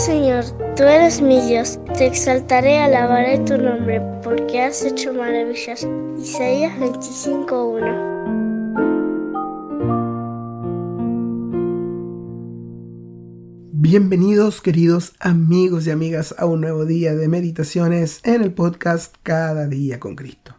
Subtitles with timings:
[0.00, 0.44] Señor,
[0.76, 5.86] tú eres mi Dios, te exaltaré, alabaré tu nombre, porque has hecho maravillas.
[6.18, 8.08] Isaías 25:1
[13.72, 19.66] Bienvenidos queridos amigos y amigas a un nuevo día de meditaciones en el podcast Cada
[19.66, 20.56] día con Cristo.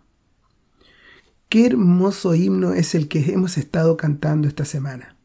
[1.50, 5.18] Qué hermoso himno es el que hemos estado cantando esta semana.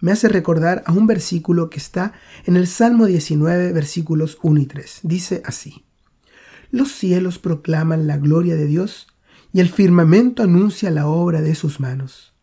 [0.00, 2.12] Me hace recordar a un versículo que está
[2.44, 5.00] en el Salmo 19 versículos 1 y 3.
[5.02, 5.84] Dice así.
[6.70, 9.08] Los cielos proclaman la gloria de Dios
[9.52, 12.34] y el firmamento anuncia la obra de sus manos.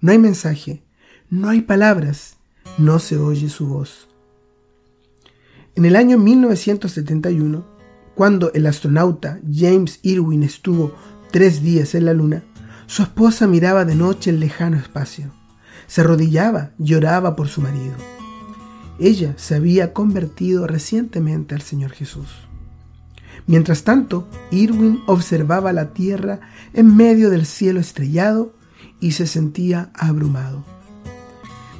[0.00, 0.84] No hay mensaje,
[1.28, 2.36] no hay palabras,
[2.78, 4.08] no se oye su voz
[5.74, 7.64] en el año 1971,
[8.14, 10.94] cuando el astronauta James Irwin estuvo
[11.30, 12.42] tres días en la Luna,
[12.86, 15.32] su esposa miraba de noche el lejano espacio.
[15.92, 17.92] Se arrodillaba, lloraba por su marido.
[18.98, 22.28] Ella se había convertido recientemente al Señor Jesús.
[23.46, 26.40] Mientras tanto, Irwin observaba la Tierra
[26.72, 28.54] en medio del cielo estrellado
[29.00, 30.64] y se sentía abrumado.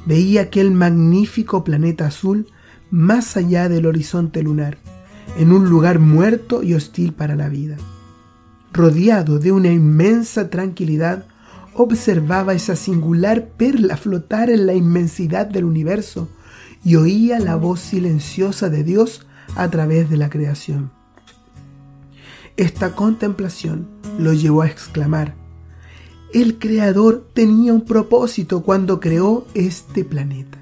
[0.05, 2.45] Veía aquel magnífico planeta azul
[2.91, 4.77] más allá del horizonte lunar,
[5.39, 7.77] en un lugar muerto y hostil para la vida.
[8.73, 11.25] Rodeado de una inmensa tranquilidad,
[11.75, 16.29] observaba esa singular perla flotar en la inmensidad del universo
[16.83, 19.25] y oía la voz silenciosa de Dios
[19.55, 20.91] a través de la creación.
[22.57, 23.87] Esta contemplación
[24.19, 25.35] lo llevó a exclamar,
[26.33, 30.57] el Creador tenía un propósito cuando creó este planeta.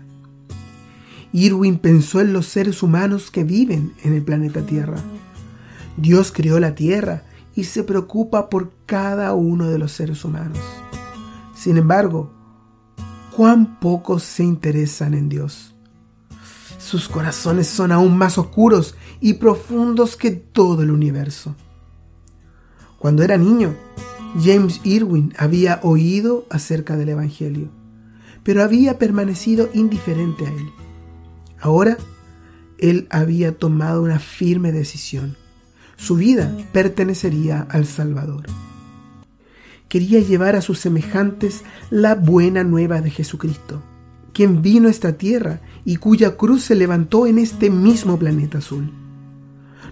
[1.32, 4.98] Irwin pensó en los seres humanos que viven en el planeta Tierra.
[5.96, 7.24] Dios creó la Tierra
[7.56, 10.60] y se preocupa por cada uno de los seres humanos.
[11.62, 12.32] Sin embargo,
[13.38, 15.76] cuán pocos se interesan en Dios.
[16.80, 21.56] Sus corazones son aún más oscuros y profundos que todo el universo.
[22.98, 23.76] Cuando era niño,
[24.44, 27.70] James Irwin había oído acerca del Evangelio,
[28.42, 30.68] pero había permanecido indiferente a él.
[31.60, 31.96] Ahora
[32.80, 35.38] él había tomado una firme decisión.
[35.96, 38.48] Su vida pertenecería al Salvador.
[39.92, 43.84] Quería llevar a sus semejantes la buena nueva de Jesucristo,
[44.32, 48.90] quien vino a esta tierra y cuya cruz se levantó en este mismo planeta azul.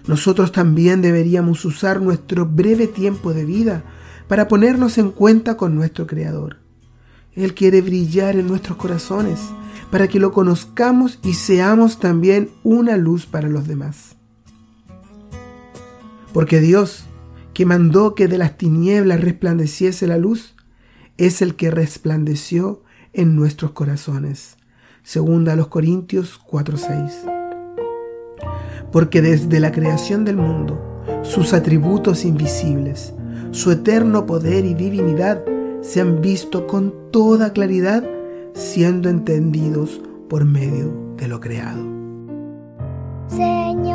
[0.06, 3.84] Nosotros también deberíamos usar nuestro breve tiempo de vida
[4.26, 6.56] para ponernos en cuenta con nuestro Creador.
[7.34, 9.38] Él quiere brillar en nuestros corazones
[9.90, 14.16] para que lo conozcamos y seamos también una luz para los demás.
[16.32, 17.04] Porque Dios,
[17.54, 20.54] que mandó que de las tinieblas resplandeciese la luz,
[21.16, 24.56] es el que resplandeció en nuestros corazones.
[25.02, 27.26] Segunda a los Corintios 4:6.
[28.92, 33.14] Porque desde la creación del mundo, sus atributos invisibles,
[33.50, 35.44] su eterno poder y divinidad
[35.80, 38.04] se han visto con toda claridad
[38.54, 41.82] siendo entendidos por medio de lo creado.
[43.28, 43.89] Señor